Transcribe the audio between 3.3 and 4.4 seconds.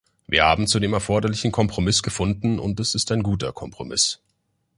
Kompromiss.